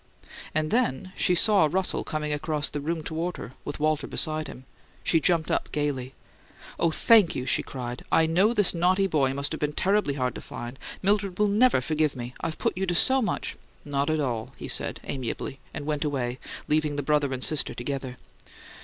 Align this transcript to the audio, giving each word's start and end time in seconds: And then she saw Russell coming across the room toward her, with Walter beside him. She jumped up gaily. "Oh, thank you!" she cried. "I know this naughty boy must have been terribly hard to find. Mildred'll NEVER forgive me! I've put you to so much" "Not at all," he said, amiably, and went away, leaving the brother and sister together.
And 0.55 0.71
then 0.71 1.13
she 1.15 1.35
saw 1.35 1.67
Russell 1.71 2.03
coming 2.03 2.33
across 2.33 2.69
the 2.69 2.81
room 2.81 3.03
toward 3.03 3.37
her, 3.37 3.53
with 3.63 3.79
Walter 3.79 4.07
beside 4.07 4.47
him. 4.47 4.65
She 5.03 5.19
jumped 5.19 5.51
up 5.51 5.71
gaily. 5.71 6.15
"Oh, 6.79 6.89
thank 6.89 7.35
you!" 7.35 7.45
she 7.45 7.61
cried. 7.61 8.03
"I 8.11 8.25
know 8.25 8.51
this 8.51 8.73
naughty 8.73 9.05
boy 9.05 9.31
must 9.35 9.51
have 9.51 9.59
been 9.59 9.73
terribly 9.73 10.15
hard 10.15 10.33
to 10.33 10.41
find. 10.41 10.79
Mildred'll 11.03 11.45
NEVER 11.45 11.81
forgive 11.81 12.15
me! 12.15 12.33
I've 12.41 12.57
put 12.57 12.75
you 12.75 12.87
to 12.87 12.95
so 12.95 13.21
much" 13.21 13.55
"Not 13.85 14.09
at 14.09 14.19
all," 14.19 14.55
he 14.57 14.67
said, 14.67 14.99
amiably, 15.03 15.59
and 15.71 15.85
went 15.85 16.03
away, 16.03 16.39
leaving 16.67 16.95
the 16.95 17.03
brother 17.03 17.31
and 17.31 17.43
sister 17.43 17.75
together. 17.75 18.17